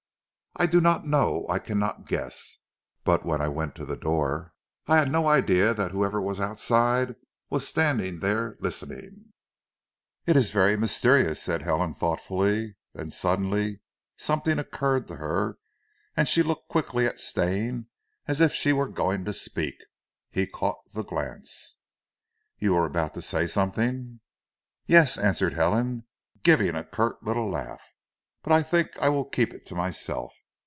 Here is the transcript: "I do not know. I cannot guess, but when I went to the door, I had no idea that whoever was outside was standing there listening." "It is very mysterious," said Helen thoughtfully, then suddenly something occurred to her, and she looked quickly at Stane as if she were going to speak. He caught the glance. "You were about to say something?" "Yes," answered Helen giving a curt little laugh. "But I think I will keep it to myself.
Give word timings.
"I 0.57 0.65
do 0.65 0.81
not 0.81 1.07
know. 1.07 1.45
I 1.49 1.59
cannot 1.59 2.09
guess, 2.09 2.57
but 3.05 3.25
when 3.25 3.39
I 3.41 3.47
went 3.47 3.73
to 3.75 3.85
the 3.85 3.95
door, 3.95 4.53
I 4.85 4.97
had 4.97 5.09
no 5.09 5.25
idea 5.25 5.73
that 5.73 5.91
whoever 5.91 6.21
was 6.21 6.41
outside 6.41 7.15
was 7.49 7.65
standing 7.65 8.19
there 8.19 8.57
listening." 8.59 9.31
"It 10.27 10.35
is 10.35 10.51
very 10.51 10.75
mysterious," 10.75 11.41
said 11.41 11.61
Helen 11.61 11.93
thoughtfully, 11.93 12.75
then 12.93 13.11
suddenly 13.11 13.79
something 14.17 14.59
occurred 14.59 15.07
to 15.07 15.15
her, 15.15 15.57
and 16.17 16.27
she 16.27 16.43
looked 16.43 16.67
quickly 16.67 17.05
at 17.07 17.17
Stane 17.21 17.87
as 18.27 18.41
if 18.41 18.53
she 18.53 18.73
were 18.73 18.89
going 18.89 19.23
to 19.25 19.33
speak. 19.33 19.75
He 20.31 20.45
caught 20.45 20.81
the 20.93 21.05
glance. 21.05 21.77
"You 22.59 22.73
were 22.75 22.85
about 22.85 23.13
to 23.13 23.21
say 23.21 23.47
something?" 23.47 24.19
"Yes," 24.85 25.17
answered 25.17 25.53
Helen 25.53 26.07
giving 26.43 26.75
a 26.75 26.83
curt 26.83 27.23
little 27.23 27.49
laugh. 27.49 27.81
"But 28.43 28.51
I 28.51 28.63
think 28.63 28.97
I 28.99 29.07
will 29.07 29.25
keep 29.25 29.53
it 29.53 29.65
to 29.67 29.75
myself. 29.75 30.35